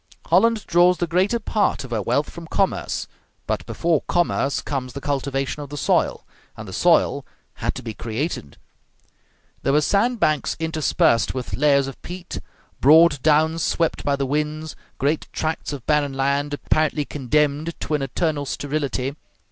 [0.25, 3.07] Holland draws the greater part of her wealth from commerce;
[3.45, 6.25] but before commerce comes the cultivation of the soil;
[6.57, 7.23] and the soil
[7.57, 8.57] had to be created.
[9.61, 12.39] There were sand banks interspersed with layers of peat,
[12.79, 18.01] broad downs swept by the winds, great tracts of barren land apparently condemned to an
[18.01, 19.15] eternal sterility.